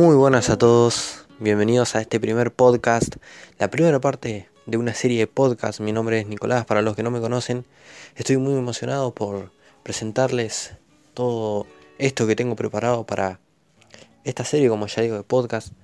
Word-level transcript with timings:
Muy 0.00 0.16
buenas 0.16 0.48
a 0.48 0.56
todos, 0.56 1.26
bienvenidos 1.40 1.94
a 1.94 2.00
este 2.00 2.18
primer 2.18 2.54
podcast, 2.54 3.16
la 3.58 3.68
primera 3.68 4.00
parte 4.00 4.48
de 4.64 4.78
una 4.78 4.94
serie 4.94 5.18
de 5.18 5.26
podcasts. 5.26 5.82
Mi 5.82 5.92
nombre 5.92 6.18
es 6.18 6.26
Nicolás, 6.26 6.64
para 6.64 6.80
los 6.80 6.96
que 6.96 7.02
no 7.02 7.10
me 7.10 7.20
conocen, 7.20 7.66
estoy 8.16 8.38
muy 8.38 8.54
emocionado 8.54 9.14
por 9.14 9.52
presentarles 9.82 10.72
todo 11.12 11.66
esto 11.98 12.26
que 12.26 12.34
tengo 12.34 12.56
preparado 12.56 13.04
para 13.04 13.40
esta 14.24 14.42
serie, 14.42 14.70
como 14.70 14.86
ya 14.86 15.02
digo, 15.02 15.16
de 15.16 15.22
podcast, 15.22 15.74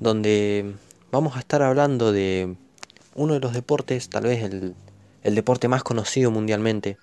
donde 0.00 0.74
vamos 1.12 1.36
a 1.36 1.38
estar 1.38 1.62
hablando 1.62 2.10
de 2.10 2.56
uno 3.14 3.34
de 3.34 3.40
los 3.40 3.52
deportes, 3.52 4.08
tal 4.08 4.24
vez 4.24 4.42
el, 4.42 4.74
el 5.22 5.34
deporte 5.36 5.68
más 5.68 5.84
conocido 5.84 6.32
mundialmente. 6.32 6.96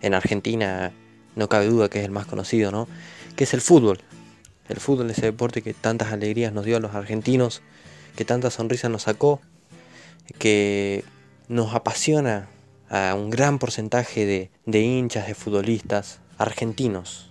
En 0.00 0.14
Argentina 0.14 0.92
no 1.36 1.48
cabe 1.48 1.68
duda 1.68 1.88
que 1.88 2.00
es 2.00 2.04
el 2.04 2.10
más 2.10 2.26
conocido, 2.26 2.72
¿no? 2.72 2.88
Que 3.36 3.44
es 3.44 3.54
el 3.54 3.60
fútbol. 3.60 4.00
El 4.72 4.80
fútbol, 4.80 5.10
ese 5.10 5.26
deporte 5.26 5.60
que 5.60 5.74
tantas 5.74 6.12
alegrías 6.12 6.54
nos 6.54 6.64
dio 6.64 6.78
a 6.78 6.80
los 6.80 6.94
argentinos, 6.94 7.60
que 8.16 8.24
tantas 8.24 8.54
sonrisas 8.54 8.90
nos 8.90 9.02
sacó, 9.02 9.38
que 10.38 11.04
nos 11.48 11.74
apasiona 11.74 12.48
a 12.88 13.14
un 13.14 13.28
gran 13.28 13.58
porcentaje 13.58 14.50
de, 14.64 14.80
hinchas, 14.80 15.26
de 15.26 15.34
futbolistas 15.34 16.20
argentinos. 16.38 17.30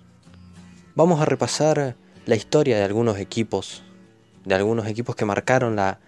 Vamos 0.94 1.20
a 1.20 1.26
repasar 1.26 1.96
la 2.28 2.36
historia 2.36 2.78
de 2.78 2.84
algunos 2.84 3.18
equipos, 3.18 3.82
de 4.46 4.54
algunos 4.54 4.86
equipos 4.86 5.16
que 5.16 5.26
marcaron 5.26 5.76
la, 5.76 6.00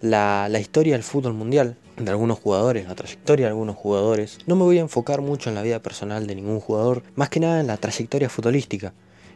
la, 0.00 0.58
historia 0.58 0.94
del 0.94 1.02
fútbol 1.02 1.34
mundial, 1.34 1.76
de 1.98 2.10
algunos 2.10 2.38
jugadores, 2.38 2.88
la 2.88 2.94
trayectoria 2.94 3.46
de 3.46 3.50
algunos 3.50 3.76
jugadores. 3.76 4.38
No 4.46 4.56
me 4.56 4.62
voy 4.62 4.78
a 4.78 4.82
enfocar 4.82 5.20
mucho 5.20 5.50
en 5.50 5.56
la 5.56 5.62
vida 5.62 5.80
personal 5.80 6.26
de 6.26 6.34
ningún 6.34 6.60
jugador, 6.60 7.02
más 7.16 7.28
que 7.28 7.40
nada 7.40 7.60
en 7.60 7.66
la 7.66 7.76
trayectoria 7.76 8.30
futbolística. 8.30 8.94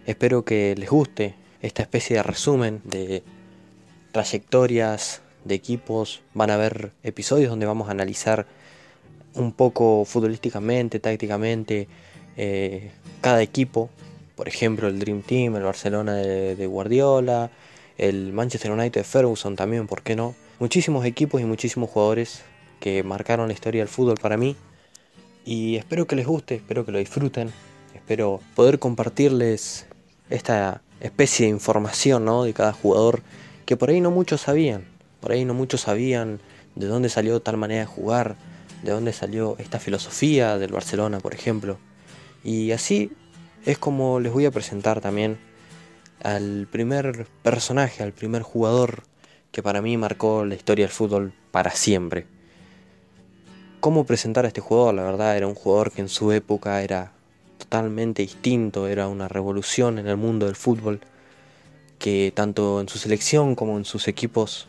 Espero 0.08 0.42
que 0.42 0.74
les 0.74 0.88
guste 0.88 1.34
esta 1.60 1.82
especie 1.82 2.16
de 2.16 2.22
resumen 2.22 2.80
de 2.82 3.22
trayectorias 4.10 5.20
de 5.44 5.54
equipos. 5.54 6.22
Van 6.32 6.50
a 6.50 6.54
haber 6.54 6.92
episodios 7.02 7.50
donde 7.50 7.66
vamos 7.66 7.88
a 7.88 7.90
analizar 7.90 8.46
un 9.34 9.52
poco 9.52 10.06
futbolísticamente, 10.06 10.98
tácticamente, 10.98 11.88
eh, 12.38 12.90
cada 13.20 13.42
equipo. 13.42 13.90
Por 14.34 14.48
ejemplo, 14.48 14.88
el 14.88 14.98
Dream 14.98 15.20
Team, 15.20 15.56
el 15.56 15.64
Barcelona 15.64 16.14
de, 16.14 16.56
de 16.56 16.66
Guardiola, 16.66 17.50
el 17.98 18.32
Manchester 18.32 18.70
United 18.70 19.02
de 19.02 19.04
Ferguson 19.04 19.56
también, 19.56 19.86
¿por 19.86 20.00
qué 20.00 20.16
no? 20.16 20.34
Muchísimos 20.58 21.04
equipos 21.04 21.42
y 21.42 21.44
muchísimos 21.44 21.90
jugadores 21.90 22.44
que 22.80 23.02
marcaron 23.02 23.48
la 23.48 23.52
historia 23.52 23.82
del 23.82 23.88
fútbol 23.88 24.16
para 24.16 24.38
mí. 24.38 24.56
Y 25.44 25.76
espero 25.76 26.06
que 26.06 26.16
les 26.16 26.26
guste, 26.26 26.54
espero 26.54 26.86
que 26.86 26.92
lo 26.92 26.98
disfruten. 26.98 27.52
Espero 27.94 28.40
poder 28.54 28.78
compartirles 28.78 29.88
esta 30.30 30.82
especie 31.00 31.46
de 31.46 31.52
información 31.52 32.24
¿no? 32.24 32.44
de 32.44 32.52
cada 32.52 32.72
jugador 32.72 33.22
que 33.66 33.76
por 33.76 33.90
ahí 33.90 34.00
no 34.00 34.10
muchos 34.10 34.42
sabían. 34.42 34.84
Por 35.20 35.32
ahí 35.32 35.44
no 35.44 35.54
muchos 35.54 35.82
sabían 35.82 36.40
de 36.74 36.86
dónde 36.86 37.08
salió 37.08 37.40
tal 37.40 37.56
manera 37.56 37.80
de 37.80 37.86
jugar, 37.86 38.36
de 38.82 38.92
dónde 38.92 39.12
salió 39.12 39.56
esta 39.58 39.78
filosofía 39.80 40.58
del 40.58 40.72
Barcelona, 40.72 41.20
por 41.20 41.34
ejemplo. 41.34 41.78
Y 42.44 42.70
así 42.72 43.12
es 43.66 43.78
como 43.78 44.20
les 44.20 44.32
voy 44.32 44.46
a 44.46 44.50
presentar 44.50 45.00
también 45.00 45.38
al 46.22 46.66
primer 46.70 47.26
personaje, 47.42 48.02
al 48.02 48.12
primer 48.12 48.42
jugador 48.42 49.02
que 49.52 49.62
para 49.62 49.82
mí 49.82 49.96
marcó 49.96 50.44
la 50.44 50.54
historia 50.54 50.86
del 50.86 50.92
fútbol 50.92 51.32
para 51.50 51.70
siempre. 51.70 52.26
¿Cómo 53.80 54.04
presentar 54.04 54.44
a 54.44 54.48
este 54.48 54.60
jugador? 54.60 54.94
La 54.94 55.03
verdad 55.03 55.36
era 55.36 55.47
un 55.47 55.54
jugador 55.54 55.92
que 55.92 56.00
en 56.00 56.08
su 56.08 56.32
época 56.32 56.82
era 56.82 57.12
totalmente 57.68 58.22
distinto, 58.22 58.88
era 58.88 59.08
una 59.08 59.28
revolución 59.28 59.98
en 59.98 60.06
el 60.06 60.16
mundo 60.16 60.46
del 60.46 60.56
fútbol, 60.56 61.00
que 61.98 62.32
tanto 62.34 62.80
en 62.80 62.88
su 62.88 62.96
selección 62.96 63.54
como 63.54 63.76
en 63.76 63.84
sus 63.84 64.08
equipos, 64.08 64.68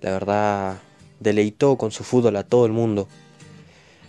la 0.00 0.12
verdad, 0.12 0.78
deleitó 1.20 1.76
con 1.76 1.90
su 1.90 2.04
fútbol 2.04 2.36
a 2.36 2.42
todo 2.42 2.64
el 2.64 2.72
mundo. 2.72 3.06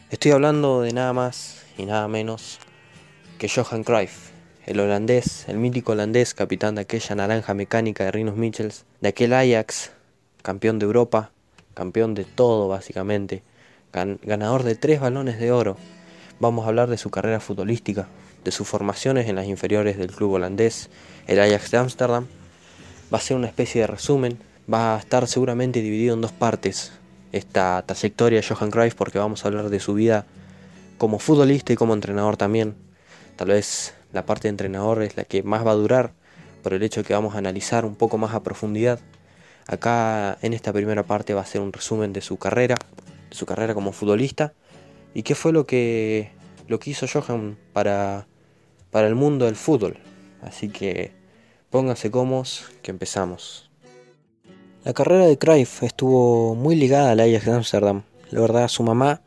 Estoy 0.10 0.32
hablando 0.32 0.82
de 0.82 0.94
nada 0.94 1.12
más 1.12 1.66
y 1.78 1.86
nada 1.86 2.08
menos 2.08 2.60
que 3.40 3.50
Johan 3.50 3.84
Cruyff, 3.84 4.30
el 4.66 4.80
holandés, 4.80 5.50
el 5.50 5.58
mítico 5.58 5.92
holandés, 5.92 6.34
capitán 6.34 6.76
de 6.76 6.82
aquella 6.84 7.14
naranja 7.14 7.54
mecánica 7.54 8.06
de 8.06 8.12
Rinos 8.12 8.38
Michels, 8.38 8.86
de 9.02 9.10
aquel 9.10 9.34
Ajax, 9.34 9.92
campeón 10.44 10.80
de 10.80 10.86
Europa, 10.86 11.32
campeón 11.74 12.14
de 12.14 12.24
todo 12.24 12.70
básicamente, 12.70 13.44
ganador 13.92 14.64
de 14.64 14.76
tres 14.76 15.02
balones 15.02 15.42
de 15.42 15.52
oro, 15.52 15.76
Vamos 16.40 16.66
a 16.66 16.68
hablar 16.68 16.88
de 16.88 17.00
su 17.00 17.10
carrera 17.10 17.40
futbolística, 17.40 18.08
de 18.44 18.52
sus 18.52 18.68
formaciones 18.68 19.28
en 19.28 19.36
las 19.36 19.48
inferiores 19.48 19.98
del 19.98 20.12
club 20.12 20.34
holandés, 20.34 20.92
el 21.26 21.40
Ajax 21.40 21.72
de 21.72 21.78
Ámsterdam. 21.80 22.28
Va 23.12 23.18
a 23.18 23.22
ser 23.22 23.38
una 23.38 23.48
especie 23.48 23.82
de 23.82 23.88
resumen, 23.88 24.38
va 24.72 24.96
a 24.96 25.00
estar 25.00 25.28
seguramente 25.28 25.82
dividido 25.82 26.14
en 26.14 26.22
dos 26.22 26.32
partes 26.32 26.92
esta 27.32 27.84
trayectoria 27.88 28.40
de 28.40 28.48
Johan 28.48 28.70
Cruyff 28.70 28.94
porque 28.94 29.18
vamos 29.18 29.44
a 29.44 29.48
hablar 29.48 29.70
de 29.70 29.80
su 29.80 29.96
vida 29.96 30.28
como 31.00 31.18
futbolista 31.18 31.74
y 31.74 31.76
como 31.76 31.96
entrenador 31.96 32.38
también. 32.38 32.76
Tal 33.36 33.48
vez 33.48 33.96
la 34.14 34.28
parte 34.28 34.44
de 34.44 34.50
entrenador 34.50 35.02
es 35.02 35.18
la 35.18 35.24
que 35.24 35.42
más 35.42 35.66
va 35.66 35.72
a 35.72 35.76
durar 35.76 36.14
por 36.62 36.76
el 36.76 36.84
hecho 36.84 37.02
de 37.02 37.08
que 37.08 37.16
vamos 37.16 37.34
a 37.34 37.40
analizar 37.40 37.84
un 37.84 37.96
poco 37.96 38.20
más 38.20 38.36
a 38.36 38.44
profundidad. 38.44 39.00
Acá 39.66 40.38
en 40.44 40.54
esta 40.54 40.72
primera 40.72 41.02
parte 41.02 41.34
va 41.34 41.42
a 41.42 41.46
ser 41.46 41.62
un 41.62 41.74
resumen 41.74 42.14
de 42.14 42.22
su 42.22 42.38
carrera, 42.38 42.76
de 43.28 43.36
su 43.36 43.48
carrera 43.48 43.74
como 43.74 43.92
futbolista 43.92 44.54
y 45.14 45.24
qué 45.24 45.36
fue 45.36 45.52
lo 45.52 45.66
que, 45.66 46.32
lo 46.68 46.80
que 46.80 46.92
hizo 46.92 47.06
Johan 47.12 47.58
para, 47.74 48.28
para 48.92 49.08
el 49.08 49.16
mundo 49.16 49.46
del 49.46 49.56
fútbol. 49.56 49.98
Así 50.42 50.70
que 50.70 51.12
pónganse 51.70 52.12
cómodos 52.12 52.66
que 52.82 52.92
empezamos. 52.92 53.70
La 54.84 54.94
carrera 54.94 55.26
de 55.26 55.38
Cruyff 55.38 55.84
estuvo 55.84 56.56
muy 56.56 56.76
ligada 56.76 57.12
al 57.12 57.20
Ajax 57.20 57.46
de 57.46 57.52
Amsterdam. 57.52 58.04
La 58.32 58.42
verdad, 58.42 58.68
su 58.68 58.84
mamá 58.84 59.22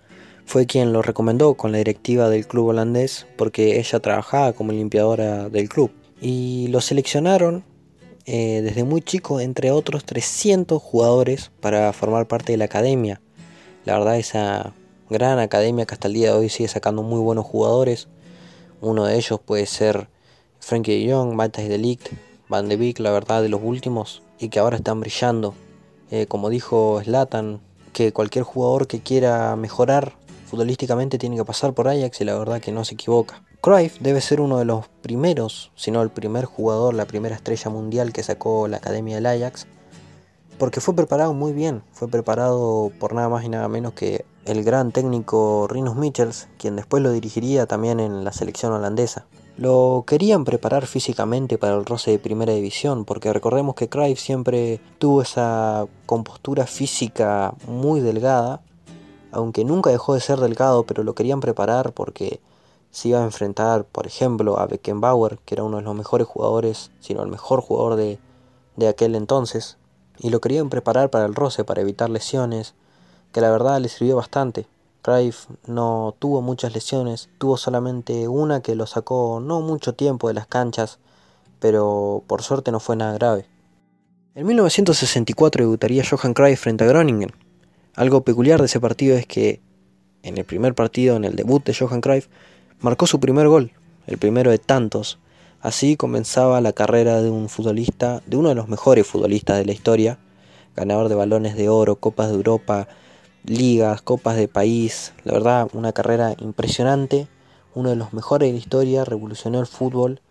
fue 0.46 0.66
quien 0.66 0.92
lo 0.92 1.02
recomendó 1.02 1.54
con 1.54 1.70
la 1.70 1.78
directiva 1.78 2.28
del 2.28 2.47
club 2.47 2.68
holandés 2.68 3.26
porque 3.36 3.78
ella 3.78 4.00
trabajaba 4.00 4.52
como 4.52 4.72
limpiadora 4.72 5.48
del 5.48 5.68
club. 5.68 5.92
Y 6.20 6.68
lo 6.68 6.80
seleccionaron 6.80 7.64
eh, 8.26 8.60
desde 8.62 8.84
muy 8.84 9.02
chico 9.02 9.41
entre 9.41 9.70
otros 9.70 10.04
300 10.04 10.82
jugadores 10.82 11.50
para 11.60 11.92
formar 11.92 12.26
parte 12.26 12.52
de 12.52 12.58
la 12.58 12.66
academia. 12.66 13.20
La 13.84 13.98
verdad, 13.98 14.18
esa 14.18 14.72
gran 15.10 15.41
academia 15.41 15.87
que 15.87 15.94
hasta 15.94 16.09
el 16.09 16.15
día 16.15 16.32
de 16.32 16.38
hoy 16.38 16.48
sigue 16.48 16.69
sacando 16.69 17.03
muy 17.03 17.21
buenos 17.21 17.44
jugadores. 17.44 18.09
Uno 18.81 19.04
de 19.04 19.16
ellos 19.16 19.41
puede 19.44 19.66
ser 19.66 20.09
Frankie 20.60 21.04
de 21.04 21.12
Jong, 21.12 21.34
Matthijs 21.34 21.69
de 21.69 21.98
Van 22.48 22.69
de 22.69 22.76
Beek, 22.76 23.00
la 23.00 23.10
verdad, 23.10 23.43
de 23.43 23.48
los 23.48 23.60
últimos 23.62 24.22
y 24.38 24.48
que 24.48 24.60
ahora 24.60 24.76
están 24.76 25.00
brillando. 25.00 25.54
Eh, 26.10 26.26
como 26.26 26.48
dijo 26.48 27.00
Slatan, 27.04 27.60
que 27.93 28.12
cualquier 28.12 28.44
jugador 28.44 28.87
que 28.87 29.00
quiera 29.00 29.54
mejorar 29.56 30.15
futbolísticamente 30.47 31.19
tiene 31.19 31.37
que 31.37 31.44
pasar 31.44 31.75
por 31.75 31.88
Ajax 31.88 32.21
y 32.21 32.25
la 32.25 32.38
verdad 32.38 32.60
que 32.60 32.72
no 32.72 32.84
se 32.84 32.94
equivoca. 32.94 33.42
Cruyff 33.60 33.98
debe 34.00 34.21
ser 34.21 34.41
uno 34.41 34.59
de 34.59 34.65
los 34.65 34.88
primeros, 35.03 35.71
si 35.77 35.91
no 35.91 36.03
el 36.03 36.10
primer 36.10 36.44
jugador, 36.44 36.94
la 36.94 37.04
primera 37.04 37.37
estrella 37.37 37.71
mundial 37.71 38.12
que 38.12 38.22
sacó 38.22 38.69
la 38.69 38.78
academia 38.78 39.16
del 39.16 39.27
Ajax 39.27 39.66
porque 40.60 40.82
fue 40.82 40.94
preparado 40.94 41.32
muy 41.32 41.54
bien, 41.54 41.82
fue 41.91 42.06
preparado 42.06 42.93
por 43.00 43.15
nada 43.15 43.31
más 43.31 43.44
y 43.44 43.48
nada 43.48 43.66
menos 43.66 43.94
que 43.94 44.26
el 44.44 44.62
gran 44.62 44.93
técnico 44.93 45.66
Rinus 45.66 45.97
Michels, 45.97 46.48
quien 46.59 46.76
después 46.76 47.03
lo 47.03 47.12
dirigiría 47.12 47.65
también 47.65 47.98
en 47.98 48.25
la 48.25 48.32
selección 48.32 48.71
holandesa. 48.75 49.25
Lo 49.56 50.04
querían 50.06 50.44
preparar 50.44 50.87
físicamente 50.87 51.56
para 51.56 51.77
el 51.77 51.86
roce 51.86 52.10
de 52.10 52.18
primera 52.18 52.53
división, 52.53 53.07
porque 53.07 53.33
recordemos 53.33 53.74
que 53.74 53.89
Cruyff 53.89 54.21
siempre 54.21 54.83
tuvo 54.98 55.22
esa 55.22 55.86
compostura 56.04 56.66
física 56.66 57.54
muy 57.66 58.01
delgada, 58.01 58.60
aunque 59.33 59.65
nunca 59.65 59.89
dejó 59.89 60.12
de 60.12 60.21
ser 60.21 60.41
delgado, 60.41 60.84
pero 60.84 61.04
lo 61.04 61.15
querían 61.15 61.41
preparar 61.41 61.95
porque 61.95 62.42
se 62.91 63.09
iba 63.09 63.21
a 63.21 63.24
enfrentar, 63.24 63.86
por 63.86 64.07
ejemplo, 64.07 64.60
a 64.60 64.66
Beckenbauer, 64.66 65.39
que 65.39 65.54
era 65.54 65.65
uno 65.65 65.78
de 65.78 65.84
los 65.84 65.95
mejores 65.95 66.27
jugadores, 66.27 66.91
sino 67.01 67.22
el 67.22 67.30
mejor 67.30 67.62
jugador 67.62 67.97
de, 67.97 68.18
de 68.77 68.89
aquel 68.89 69.15
entonces, 69.15 69.78
y 70.21 70.31
lo 70.31 70.41
querían 70.41 70.69
preparar 70.69 71.11
para 71.11 71.25
el 71.25 71.34
roce, 71.34 71.65
para 71.65 71.81
evitar 71.81 72.11
lesiones, 72.11 72.75
que 73.33 73.41
la 73.41 73.51
verdad 73.51 73.81
le 73.81 73.89
sirvió 73.89 74.17
bastante. 74.17 74.67
Cruyff 75.03 75.47
no 75.67 76.15
tuvo 76.19 76.43
muchas 76.43 76.75
lesiones, 76.75 77.31
tuvo 77.39 77.57
solamente 77.57 78.28
una 78.28 78.61
que 78.61 78.75
lo 78.75 78.87
sacó 78.87 79.41
no 79.41 79.61
mucho 79.63 79.95
tiempo 79.95 80.28
de 80.28 80.34
las 80.34 80.47
canchas, 80.47 80.99
pero 81.59 82.22
por 82.27 82.43
suerte 82.43 82.71
no 82.71 82.81
fue 82.81 82.97
nada 82.97 83.15
grave. 83.15 83.47
En 84.34 84.47
1964 84.47 85.65
debutaría 85.65 86.05
Johan 86.09 86.34
Cruyff 86.34 86.61
frente 86.61 86.84
a 86.84 86.87
Groningen. 86.87 87.33
Algo 87.97 88.22
peculiar 88.22 88.61
de 88.61 88.67
ese 88.67 88.78
partido 88.78 89.17
es 89.17 89.27
que 89.27 89.61
en 90.22 90.37
el 90.37 90.45
primer 90.45 90.75
partido, 90.75 91.17
en 91.17 91.25
el 91.25 91.34
debut 91.34 91.65
de 91.65 91.75
Johan 91.75 92.01
Cruyff, 92.01 92.28
marcó 92.81 93.07
su 93.07 93.21
primer 93.21 93.49
gol, 93.49 93.72
el 94.07 94.19
primero 94.19 94.51
de 94.51 94.59
tantos, 94.59 95.19
Así 95.62 95.97
comenzaba 95.97 96.62
la 96.62 96.72
carrera 96.72 97.21
de 97.21 97.28
un 97.28 97.51
futbolista, 97.51 98.22
de 98.24 98.39
uno 98.39 98.48
de 98.48 98.54
los 98.54 98.68
mejores 98.68 99.07
futbolistas 99.07 99.59
de 99.59 99.66
la 99.66 99.72
historia, 99.72 100.18
ganador 100.74 101.10
de 101.10 101.15
balones 101.15 101.54
de 101.54 101.68
oro, 101.68 101.97
copas 101.97 102.30
de 102.30 102.36
Europa, 102.36 102.89
ligas, 103.45 104.01
copas 104.01 104.36
de 104.36 104.48
país, 104.48 105.12
la 105.24 105.34
verdad 105.34 105.68
una 105.74 105.92
carrera 105.92 106.34
impresionante, 106.39 107.28
uno 107.74 107.91
de 107.91 107.97
los 107.97 108.15
mejores 108.15 108.48
de 108.48 108.54
la 108.54 108.59
historia, 108.59 109.04
revolucionó 109.04 109.60
el 109.60 109.66
fútbol 109.66 110.22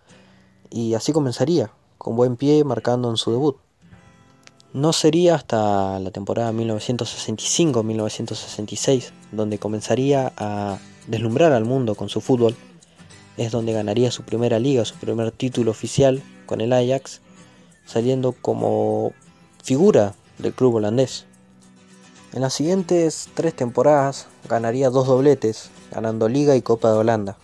y 0.72 0.96
así 0.96 1.12
comenzaría, 1.12 1.72
con 2.00 2.16
buen 2.16 2.36
pie 2.36 2.64
marcando 2.64 3.12
en 3.12 3.18
su 3.18 3.32
debut. 3.32 3.58
No 4.74 4.94
sería 4.94 5.36
hasta 5.36 6.00
la 6.00 6.10
temporada 6.10 6.52
1965-1966 6.54 9.12
donde 9.32 9.60
comenzaría 9.60 10.34
a 10.38 10.80
deslumbrar 11.06 11.52
al 11.52 11.66
mundo 11.66 11.94
con 11.94 12.10
su 12.10 12.20
fútbol. 12.20 12.56
Es 13.40 13.54
donde 13.54 13.72
ganaría 13.72 14.12
su 14.12 14.24
primera 14.24 14.60
liga, 14.60 14.84
su 14.84 14.96
primer 14.96 15.32
título 15.32 15.72
oficial 15.72 16.22
con 16.46 16.60
el 16.60 16.74
Ajax, 16.74 17.22
saliendo 17.86 18.34
como 18.34 19.14
figura 19.64 20.14
del 20.40 20.52
club 20.54 20.76
holandés. 20.76 21.26
En 22.34 22.42
las 22.42 22.54
siguientes 22.54 23.30
tres 23.36 23.56
temporadas 23.56 24.28
ganaría 24.50 24.90
dos 24.90 25.08
dobletes, 25.08 25.70
ganando 25.90 26.28
Liga 26.28 26.58
y 26.58 26.62
Copa 26.62 26.92
de 26.92 26.98
Holanda. 26.98 27.38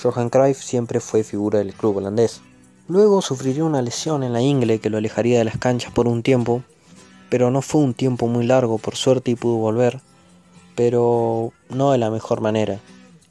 Johan 0.00 0.30
Cruyff 0.30 0.62
siempre 0.62 1.00
fue 1.00 1.24
figura 1.24 1.58
del 1.58 1.74
club 1.74 1.96
holandés. 1.96 2.40
Luego 2.86 3.20
sufriría 3.20 3.64
una 3.64 3.82
lesión 3.82 4.22
en 4.22 4.32
la 4.32 4.40
ingle 4.40 4.78
que 4.78 4.88
lo 4.88 4.98
alejaría 4.98 5.38
de 5.38 5.44
las 5.46 5.58
canchas 5.58 5.92
por 5.92 6.06
un 6.06 6.22
tiempo, 6.22 6.62
pero 7.28 7.50
no 7.50 7.60
fue 7.60 7.80
un 7.80 7.92
tiempo 7.92 8.28
muy 8.28 8.46
largo 8.46 8.78
por 8.78 8.94
suerte 8.94 9.32
y 9.32 9.34
pudo 9.34 9.56
volver, 9.56 10.00
pero 10.76 11.52
no 11.70 11.90
de 11.90 11.98
la 11.98 12.08
mejor 12.08 12.40
manera. 12.40 12.78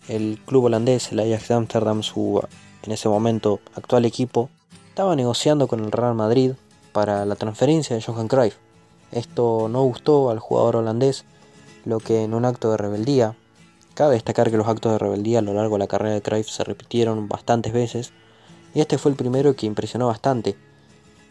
El 0.08 0.40
club 0.46 0.66
holandés, 0.66 1.12
el 1.12 1.20
Ajax 1.20 1.50
de 1.50 1.54
Amsterdam, 1.54 2.02
su 2.02 2.42
en 2.84 2.92
ese 2.94 3.10
momento 3.10 3.60
actual 3.76 4.06
equipo, 4.06 4.50
estaba 4.88 5.16
negociando 5.16 5.68
con 5.68 5.84
el 5.84 5.92
Real 5.92 6.16
Madrid 6.16 6.54
para 6.94 7.26
la 7.26 7.36
transferencia 7.36 7.96
de 7.96 8.02
Johan 8.02 8.30
Cruyff. 8.30 8.56
Esto 9.12 9.68
no 9.70 9.84
gustó 9.84 10.30
al 10.30 10.40
jugador 10.40 10.78
holandés, 10.78 11.26
lo 11.84 12.00
que 12.00 12.24
en 12.24 12.34
un 12.34 12.46
acto 12.46 12.72
de 12.72 12.78
rebeldía, 12.78 13.36
cabe 13.96 14.14
destacar 14.14 14.50
que 14.50 14.58
los 14.58 14.68
actos 14.68 14.94
de 14.94 14.98
rebeldía 14.98 15.40
a 15.40 15.42
lo 15.42 15.54
largo 15.54 15.76
de 15.76 15.80
la 15.80 15.88
carrera 15.88 16.14
de 16.14 16.22
Cruyff 16.22 16.50
se 16.50 16.64
repitieron 16.64 17.28
bastantes 17.28 17.74
veces, 17.74 18.14
y 18.74 18.80
este 18.80 18.98
fue 18.98 19.12
el 19.12 19.18
primero 19.18 19.56
que 19.56 19.66
impresionó 19.66 20.08
bastante. 20.08 20.56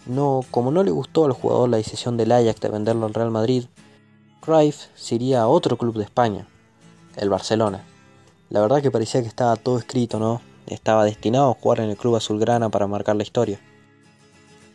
No, 0.05 0.43
como 0.51 0.71
no 0.71 0.83
le 0.83 0.91
gustó 0.91 1.25
al 1.25 1.33
jugador 1.33 1.71
la 1.71 1.79
decisión 1.79 2.17
del 2.19 2.33
Ajax 2.33 2.61
de 2.61 2.69
venderlo 2.69 3.07
al 3.07 3.15
Real 3.15 3.31
Madrid, 3.31 3.65
Cruyff 4.41 4.89
se 4.95 5.15
iría 5.15 5.41
a 5.41 5.49
otro 5.49 5.79
club 5.79 5.97
de 5.97 6.05
España, 6.05 6.47
el 7.17 7.31
Barcelona. 7.31 7.83
La 8.49 8.61
verdad 8.61 8.81
que 8.81 8.91
parecía 8.91 9.23
que 9.23 9.29
estaba 9.29 9.57
todo 9.57 9.79
escrito, 9.79 10.21
¿no? 10.21 10.41
Estaba 10.67 11.05
destinado 11.05 11.51
a 11.51 11.55
jugar 11.55 11.81
en 11.81 11.91
el 11.91 11.97
club 11.97 12.17
azulgrana 12.17 12.69
para 12.69 12.87
marcar 12.87 13.17
la 13.17 13.25
historia. 13.25 13.61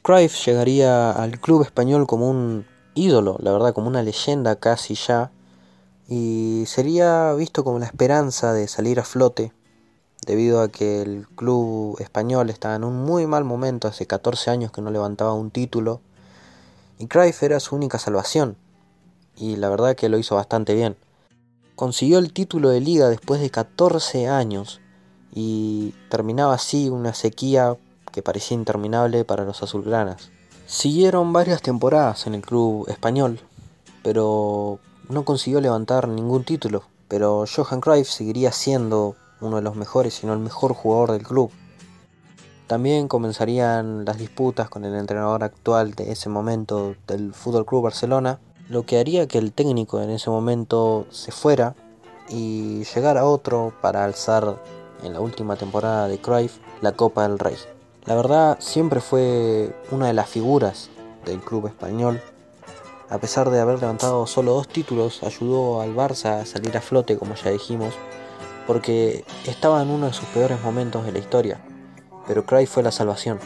Cruyff 0.01 0.45
llegaría 0.45 1.11
al 1.11 1.39
club 1.39 1.61
español 1.61 2.07
como 2.07 2.29
un 2.29 2.65
ídolo, 2.95 3.37
la 3.39 3.51
verdad, 3.51 3.73
como 3.73 3.87
una 3.87 4.03
leyenda 4.03 4.55
casi 4.57 4.95
ya, 4.95 5.31
y 6.09 6.63
sería 6.65 7.33
visto 7.33 7.63
como 7.63 7.79
la 7.79 7.85
esperanza 7.85 8.51
de 8.51 8.67
salir 8.67 8.99
a 8.99 9.03
flote, 9.03 9.53
debido 10.25 10.61
a 10.61 10.67
que 10.67 11.01
el 11.01 11.27
club 11.35 11.97
español 11.99 12.49
estaba 12.49 12.75
en 12.75 12.83
un 12.83 13.05
muy 13.05 13.25
mal 13.27 13.43
momento, 13.45 13.87
hace 13.87 14.07
14 14.07 14.49
años 14.49 14.71
que 14.71 14.81
no 14.81 14.91
levantaba 14.91 15.33
un 15.33 15.51
título, 15.51 16.01
y 16.99 17.07
Cruyff 17.07 17.43
era 17.43 17.59
su 17.59 17.75
única 17.75 17.99
salvación, 17.99 18.57
y 19.37 19.55
la 19.55 19.69
verdad 19.69 19.95
que 19.95 20.09
lo 20.09 20.17
hizo 20.17 20.35
bastante 20.35 20.73
bien. 20.73 20.97
Consiguió 21.81 22.19
el 22.19 22.31
título 22.31 22.69
de 22.69 22.79
liga 22.79 23.09
después 23.09 23.41
de 23.41 23.49
14 23.49 24.27
años, 24.27 24.81
y 25.33 25.95
terminaba 26.11 26.53
así 26.53 26.89
una 26.89 27.15
sequía 27.15 27.75
que 28.11 28.21
parecía 28.21 28.53
interminable 28.53 29.25
para 29.25 29.45
los 29.45 29.63
azulgranas. 29.63 30.29
Siguieron 30.67 31.33
varias 31.33 31.63
temporadas 31.63 32.27
en 32.27 32.35
el 32.35 32.43
club 32.43 32.87
español, 32.87 33.39
pero 34.03 34.77
no 35.09 35.25
consiguió 35.25 35.59
levantar 35.59 36.07
ningún 36.07 36.43
título. 36.43 36.83
Pero 37.07 37.45
Johan 37.51 37.81
Cruyff 37.81 38.09
seguiría 38.11 38.51
siendo 38.51 39.15
uno 39.39 39.55
de 39.55 39.63
los 39.63 39.75
mejores, 39.75 40.13
si 40.13 40.27
no 40.27 40.33
el 40.33 40.39
mejor 40.39 40.75
jugador 40.75 41.13
del 41.13 41.23
club. 41.23 41.49
También 42.67 43.07
comenzarían 43.07 44.05
las 44.05 44.19
disputas 44.19 44.69
con 44.69 44.85
el 44.85 44.93
entrenador 44.93 45.43
actual 45.43 45.95
de 45.95 46.11
ese 46.11 46.29
momento 46.29 46.93
del 47.07 47.33
Fútbol 47.33 47.65
Club 47.65 47.85
Barcelona, 47.85 48.39
lo 48.71 48.85
que 48.85 48.99
haría 48.99 49.27
que 49.27 49.37
el 49.37 49.51
técnico 49.51 50.01
en 50.01 50.09
ese 50.09 50.29
momento 50.29 51.05
se 51.09 51.33
fuera 51.33 51.75
y 52.29 52.85
llegara 52.85 53.25
otro 53.25 53.73
para 53.81 54.05
alzar 54.05 54.63
en 55.03 55.11
la 55.11 55.19
última 55.19 55.57
temporada 55.57 56.07
de 56.07 56.19
Cruyff 56.19 56.59
la 56.79 56.93
Copa 56.93 57.27
del 57.27 57.37
Rey. 57.37 57.57
La 58.05 58.15
verdad 58.15 58.57
siempre 58.61 59.01
fue 59.01 59.75
una 59.91 60.07
de 60.07 60.13
las 60.13 60.29
figuras 60.29 60.89
del 61.25 61.41
club 61.41 61.67
español. 61.67 62.21
A 63.09 63.17
pesar 63.17 63.49
de 63.49 63.59
haber 63.59 63.81
levantado 63.81 64.25
solo 64.25 64.53
dos 64.53 64.69
títulos, 64.69 65.21
ayudó 65.21 65.81
al 65.81 65.93
Barça 65.93 66.39
a 66.39 66.45
salir 66.45 66.77
a 66.77 66.81
flote, 66.81 67.17
como 67.17 67.35
ya 67.35 67.51
dijimos, 67.51 67.93
porque 68.67 69.25
estaba 69.47 69.81
en 69.81 69.89
uno 69.89 70.07
de 70.07 70.13
sus 70.13 70.29
peores 70.29 70.61
momentos 70.63 71.03
de 71.05 71.11
la 71.11 71.19
historia. 71.19 71.59
Pero 72.25 72.45
Cruyff 72.45 72.71
fue 72.71 72.83
la 72.83 72.91
salvación. 72.93 73.37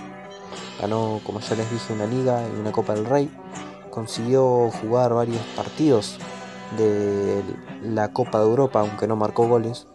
Ganó, 0.80 1.20
como 1.26 1.40
ya 1.40 1.56
les 1.56 1.72
dije, 1.72 1.94
una 1.94 2.06
liga 2.06 2.44
y 2.48 2.60
una 2.60 2.72
Copa 2.72 2.94
del 2.94 3.06
Rey. 3.06 3.28
Consiguió 3.96 4.70
jugar 4.82 5.14
varios 5.14 5.42
partidos 5.56 6.18
de 6.78 7.42
la 7.82 8.12
Copa 8.12 8.40
de 8.40 8.46
Europa, 8.46 8.82
aunque 8.82 9.08
no 9.08 9.16
marcó 9.16 9.48
goles. 9.48 9.88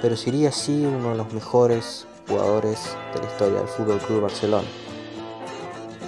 Pero 0.00 0.16
sería 0.16 0.50
así 0.50 0.86
uno 0.86 1.10
de 1.10 1.16
los 1.16 1.32
mejores 1.32 2.06
jugadores 2.28 2.96
de 3.12 3.20
la 3.20 3.26
historia 3.26 3.58
del 3.58 3.66
Fútbol 3.66 3.98
Club 3.98 4.22
Barcelona. 4.22 4.68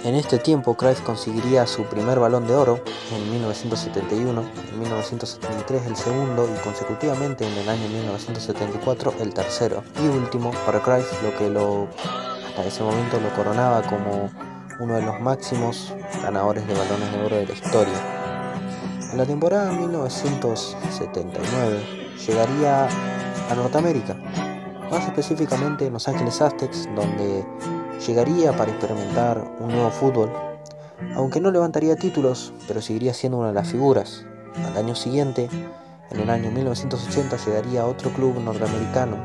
En 0.05 0.15
este 0.15 0.39
tiempo, 0.39 0.75
Cruyff 0.75 1.01
conseguiría 1.01 1.67
su 1.67 1.83
primer 1.83 2.19
balón 2.19 2.47
de 2.47 2.55
oro 2.55 2.79
en 3.13 3.31
1971, 3.31 4.43
en 4.71 4.79
1973 4.79 5.87
el 5.87 5.95
segundo 5.97 6.47
y 6.47 6.57
consecutivamente 6.63 7.45
en 7.45 7.55
el 7.57 7.67
año 7.67 7.87
1974 7.89 9.13
el 9.19 9.33
tercero 9.33 9.83
y 10.01 10.07
último 10.07 10.51
para 10.65 10.81
Cruyff, 10.81 11.21
lo 11.21 11.37
que 11.37 11.49
lo, 11.49 11.87
hasta 12.47 12.65
ese 12.65 12.81
momento 12.81 13.19
lo 13.19 13.29
coronaba 13.35 13.81
como 13.83 14.31
uno 14.81 14.95
de 14.95 15.03
los 15.03 15.21
máximos 15.21 15.93
ganadores 16.23 16.67
de 16.67 16.73
balones 16.73 17.11
de 17.11 17.23
oro 17.23 17.35
de 17.35 17.45
la 17.45 17.53
historia. 17.53 17.93
En 19.11 19.17
la 19.17 19.25
temporada 19.25 19.71
1979 19.71 21.83
llegaría 22.25 22.87
a 22.87 23.55
Norteamérica, 23.55 24.15
más 24.89 25.05
específicamente 25.05 25.85
en 25.85 25.93
Los 25.93 26.07
Ángeles 26.07 26.41
Aztecs, 26.41 26.89
donde 26.95 27.45
llegaría 28.07 28.57
para 28.57 28.71
experimentar 28.71 29.55
un 29.59 29.67
nuevo 29.67 29.91
fútbol, 29.91 30.31
aunque 31.15 31.39
no 31.39 31.51
levantaría 31.51 31.95
títulos, 31.95 32.51
pero 32.67 32.81
seguiría 32.81 33.13
siendo 33.13 33.37
una 33.37 33.49
de 33.49 33.53
las 33.53 33.67
figuras. 33.67 34.25
Al 34.65 34.77
año 34.77 34.95
siguiente, 34.95 35.47
en 36.09 36.19
el 36.19 36.29
año 36.29 36.49
1980, 36.49 37.37
llegaría 37.45 37.83
a 37.83 37.85
otro 37.85 38.11
club 38.11 38.39
norteamericano, 38.39 39.17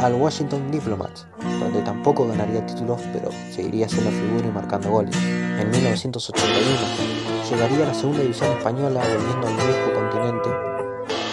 al 0.00 0.14
Washington 0.14 0.70
Diplomats, 0.70 1.26
donde 1.58 1.82
tampoco 1.82 2.26
ganaría 2.26 2.64
títulos, 2.66 3.00
pero 3.12 3.30
seguiría 3.50 3.88
siendo 3.88 4.10
figura 4.10 4.46
y 4.46 4.50
marcando 4.50 4.90
goles. 4.90 5.16
En 5.16 5.70
1981, 5.70 6.54
llegaría 7.50 7.84
a 7.84 7.88
la 7.88 7.94
segunda 7.94 8.20
división 8.20 8.52
española, 8.56 9.00
volviendo 9.00 9.46
al 9.46 9.54
viejo 9.54 9.92
continente, 9.94 10.50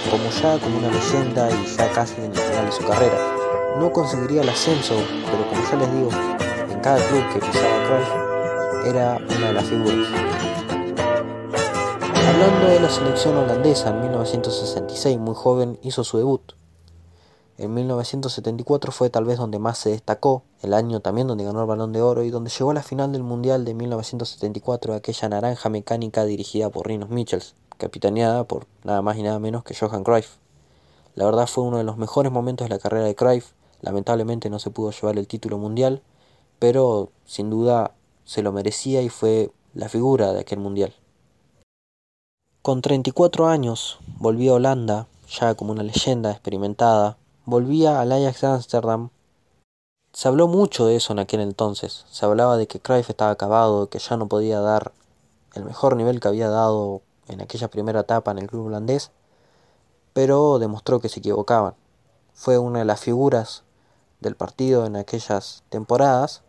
como 0.10 0.30
ya 0.42 0.58
como 0.60 0.78
una 0.78 0.90
leyenda 0.90 1.50
y 1.52 1.78
ya 1.78 1.92
casi 1.92 2.16
en 2.22 2.32
el 2.32 2.38
final 2.38 2.66
de 2.66 2.72
su 2.72 2.84
carrera 2.84 3.36
no 3.78 3.92
conseguiría 3.92 4.42
el 4.42 4.50
ascenso, 4.50 4.96
pero 5.26 5.50
como 5.50 5.62
ya 5.70 5.78
les 5.78 5.94
digo, 5.94 6.10
en 6.72 6.80
cada 6.80 6.98
club 7.08 7.24
que 7.34 7.40
pisaba 7.40 7.84
Cruyff 7.88 8.88
era 8.88 9.18
una 9.18 9.48
de 9.48 9.54
las 9.54 9.66
figuras. 9.66 10.08
Hablando 12.28 12.68
de 12.68 12.80
la 12.80 12.90
selección 12.90 13.38
holandesa, 13.38 13.90
en 13.90 14.02
1966, 14.02 15.20
muy 15.20 15.36
joven, 15.36 15.78
hizo 15.84 16.04
su 16.04 16.18
debut. 16.18 16.54
En 17.58 17.74
1974 17.74 18.92
fue 18.92 19.10
tal 19.10 19.26
vez 19.26 19.38
donde 19.38 19.60
más 19.60 19.78
se 19.78 19.90
destacó, 19.92 20.44
el 20.62 20.74
año 20.74 21.00
también 21.00 21.28
donde 21.28 21.46
ganó 21.46 21.62
el 21.62 21.68
balón 21.68 21.94
de 21.94 22.02
oro 22.02 22.24
y 22.24 22.30
donde 22.30 22.50
llegó 22.50 22.72
a 22.72 22.74
la 22.74 22.84
final 22.84 23.12
del 23.12 23.24
Mundial 23.24 23.64
de 23.64 23.74
1974, 23.74 24.94
aquella 24.94 25.30
naranja 25.30 25.70
mecánica 25.70 26.26
dirigida 26.26 26.70
por 26.70 26.88
Rinos 26.88 27.10
Michels, 27.10 27.56
capitaneada 27.78 28.44
por 28.44 28.68
nada 28.84 29.02
más 29.02 29.18
y 29.18 29.24
nada 29.24 29.40
menos 29.40 29.64
que 29.64 29.76
Johan 29.76 30.04
Cruyff. 30.04 30.36
La 31.16 31.26
verdad 31.26 31.48
fue 31.48 31.64
uno 31.64 31.78
de 31.78 31.86
los 31.86 31.98
mejores 31.98 32.32
momentos 32.32 32.66
de 32.66 32.76
la 32.76 32.80
carrera 32.80 33.06
de 33.06 33.16
Cruyff, 33.16 33.54
Lamentablemente 33.86 34.50
no 34.50 34.58
se 34.58 34.72
pudo 34.72 34.90
llevar 34.90 35.18
el 35.20 35.28
título 35.28 35.60
mundial, 35.60 36.02
pero 36.58 37.12
sin 37.26 37.52
duda 37.52 37.92
se 38.24 38.42
lo 38.42 38.52
merecía 38.52 39.04
y 39.04 39.10
fue 39.10 39.52
la 39.76 39.90
figura 39.90 40.34
de 40.34 40.40
aquel 40.40 40.60
mundial. 40.60 40.96
Con 42.64 42.82
34 42.82 43.48
años 43.48 44.00
volvió 44.18 44.54
a 44.54 44.56
Holanda, 44.56 45.08
ya 45.30 45.54
como 45.54 45.72
una 45.72 45.84
leyenda 45.84 46.32
experimentada, 46.32 47.18
volvía 47.46 48.02
al 48.02 48.12
Ajax 48.12 48.42
de 48.42 48.48
Amsterdam. 48.48 49.10
Se 50.14 50.28
habló 50.28 50.48
mucho 50.48 50.86
de 50.86 50.96
eso 50.96 51.14
en 51.14 51.20
aquel 51.20 51.42
entonces, 51.42 52.06
se 52.10 52.26
hablaba 52.26 52.58
de 52.58 52.68
que 52.68 52.80
Cruyff 52.80 53.10
estaba 53.10 53.32
acabado, 53.32 53.90
que 53.90 54.00
ya 54.00 54.18
no 54.18 54.28
podía 54.28 54.60
dar 54.60 54.94
el 55.54 55.66
mejor 55.66 55.96
nivel 55.96 56.20
que 56.20 56.28
había 56.28 56.50
dado 56.50 57.02
en 57.28 57.42
aquella 57.42 57.70
primera 57.70 58.02
etapa 58.02 58.32
en 58.32 58.38
el 58.38 58.48
club 58.48 58.68
holandés, 58.68 59.12
pero 60.14 60.60
demostró 60.60 61.00
que 61.00 61.10
se 61.10 61.20
equivocaban. 61.20 61.76
Fue 62.34 62.58
una 62.58 62.80
de 62.80 62.86
las 62.86 63.00
figuras 63.00 63.64
del 64.22 64.36
partido 64.36 64.86
en 64.86 64.96
aquellas 64.96 65.64
temporadas, 65.70 66.42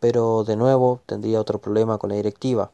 pero 0.00 0.44
de 0.44 0.56
nuevo 0.56 1.00
tendría 1.06 1.40
otro 1.40 1.60
problema 1.60 1.98
con 1.98 2.10
la 2.10 2.16
directiva. 2.16 2.70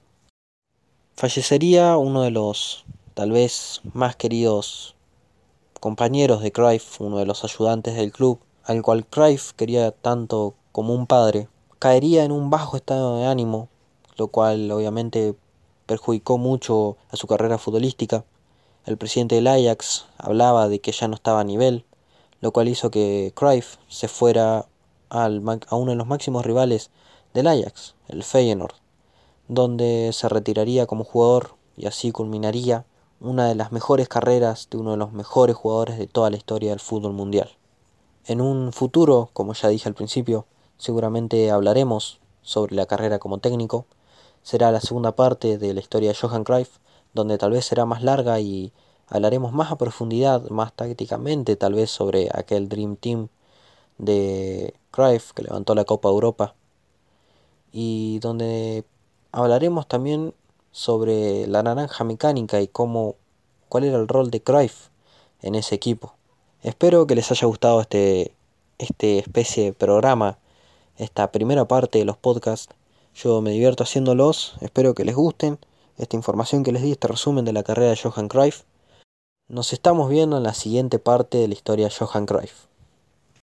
Fallecería 1.16 1.96
uno 1.96 2.22
de 2.22 2.30
los 2.30 2.84
tal 3.14 3.32
vez 3.32 3.80
más 3.94 4.16
queridos 4.16 4.94
compañeros 5.82 6.42
de 6.42 6.52
Cruyff, 6.52 7.00
uno 7.00 7.18
de 7.18 7.26
los 7.26 7.42
ayudantes 7.42 7.96
del 7.96 8.12
club, 8.12 8.38
al 8.62 8.82
cual 8.82 9.04
Cruyff 9.04 9.50
quería 9.54 9.90
tanto 9.90 10.54
como 10.70 10.94
un 10.94 11.08
padre, 11.08 11.48
caería 11.80 12.22
en 12.22 12.30
un 12.30 12.50
bajo 12.50 12.76
estado 12.76 13.18
de 13.18 13.26
ánimo, 13.26 13.68
lo 14.16 14.28
cual 14.28 14.70
obviamente 14.70 15.34
perjudicó 15.86 16.38
mucho 16.38 16.98
a 17.10 17.16
su 17.16 17.26
carrera 17.26 17.58
futbolística. 17.58 18.24
El 18.86 18.96
presidente 18.96 19.34
del 19.34 19.48
Ajax 19.48 20.06
hablaba 20.18 20.68
de 20.68 20.80
que 20.80 20.92
ya 20.92 21.08
no 21.08 21.16
estaba 21.16 21.40
a 21.40 21.44
nivel, 21.44 21.84
lo 22.40 22.52
cual 22.52 22.68
hizo 22.68 22.92
que 22.92 23.32
Cruyff 23.34 23.78
se 23.88 24.06
fuera 24.06 24.66
al, 25.08 25.42
a 25.66 25.74
uno 25.74 25.90
de 25.90 25.96
los 25.96 26.06
máximos 26.06 26.46
rivales 26.46 26.92
del 27.34 27.48
Ajax, 27.48 27.96
el 28.06 28.22
Feyenoord, 28.22 28.76
donde 29.48 30.10
se 30.12 30.28
retiraría 30.28 30.86
como 30.86 31.02
jugador 31.02 31.56
y 31.76 31.86
así 31.86 32.12
culminaría 32.12 32.84
una 33.22 33.46
de 33.46 33.54
las 33.54 33.70
mejores 33.70 34.08
carreras 34.08 34.68
de 34.70 34.78
uno 34.78 34.90
de 34.92 34.96
los 34.96 35.12
mejores 35.12 35.54
jugadores 35.54 35.96
de 35.96 36.06
toda 36.06 36.30
la 36.30 36.36
historia 36.36 36.70
del 36.70 36.80
fútbol 36.80 37.12
mundial. 37.12 37.50
En 38.26 38.40
un 38.40 38.72
futuro, 38.72 39.30
como 39.32 39.54
ya 39.54 39.68
dije 39.68 39.88
al 39.88 39.94
principio, 39.94 40.46
seguramente 40.76 41.50
hablaremos 41.50 42.20
sobre 42.42 42.74
la 42.74 42.86
carrera 42.86 43.20
como 43.20 43.38
técnico. 43.38 43.86
Será 44.42 44.72
la 44.72 44.80
segunda 44.80 45.12
parte 45.14 45.56
de 45.56 45.72
la 45.72 45.80
historia 45.80 46.10
de 46.10 46.16
Johan 46.16 46.42
Cruyff, 46.42 46.78
donde 47.14 47.38
tal 47.38 47.52
vez 47.52 47.64
será 47.64 47.84
más 47.84 48.02
larga 48.02 48.40
y 48.40 48.72
hablaremos 49.06 49.52
más 49.52 49.70
a 49.70 49.76
profundidad, 49.76 50.48
más 50.50 50.72
tácticamente, 50.72 51.54
tal 51.54 51.74
vez 51.74 51.90
sobre 51.90 52.28
aquel 52.34 52.68
Dream 52.68 52.96
Team 52.96 53.28
de 53.98 54.74
Cruyff 54.90 55.32
que 55.32 55.42
levantó 55.42 55.76
la 55.76 55.84
Copa 55.84 56.08
Europa 56.08 56.54
y 57.72 58.18
donde 58.18 58.84
hablaremos 59.32 59.86
también 59.86 60.34
sobre 60.72 61.46
la 61.46 61.62
naranja 61.62 62.02
mecánica 62.04 62.60
y 62.60 62.66
cómo 62.66 63.14
cuál 63.68 63.84
era 63.84 63.98
el 63.98 64.08
rol 64.08 64.30
de 64.30 64.42
Cruyff 64.42 64.88
en 65.40 65.54
ese 65.54 65.74
equipo. 65.74 66.14
Espero 66.62 67.06
que 67.06 67.14
les 67.14 67.30
haya 67.30 67.46
gustado 67.46 67.80
este 67.80 68.34
este 68.82 69.18
especie 69.18 69.64
de 69.66 69.72
programa, 69.72 70.38
esta 70.96 71.30
primera 71.30 71.66
parte 71.66 71.98
de 71.98 72.04
los 72.04 72.16
podcasts. 72.16 72.74
Yo 73.14 73.40
me 73.40 73.50
divierto 73.50 73.84
haciéndolos, 73.84 74.56
espero 74.60 74.94
que 74.94 75.04
les 75.04 75.14
gusten 75.14 75.58
esta 75.98 76.16
información 76.16 76.64
que 76.64 76.72
les 76.72 76.82
di, 76.82 76.92
este 76.92 77.08
resumen 77.08 77.44
de 77.44 77.52
la 77.52 77.62
carrera 77.62 77.90
de 77.90 77.96
Johan 77.96 78.28
Cruyff. 78.28 78.62
Nos 79.48 79.72
estamos 79.72 80.08
viendo 80.08 80.36
en 80.36 80.42
la 80.42 80.54
siguiente 80.54 80.98
parte 80.98 81.38
de 81.38 81.48
la 81.48 81.54
historia 81.54 81.88
de 81.88 81.94
Johan 81.94 82.26
Cruyff. 82.26 82.71